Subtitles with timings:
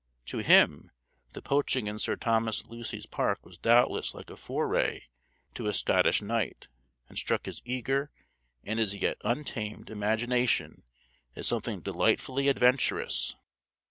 [0.25, 0.89] To him
[1.33, 5.03] the poaching in Sir Thomas Lucy's park was doubtless like a foray
[5.53, 6.67] to a Scottish knight,
[7.07, 8.09] and struck his eager,
[8.63, 10.81] and as yet untamed, imagination
[11.35, 13.35] as something delightfully adventurous.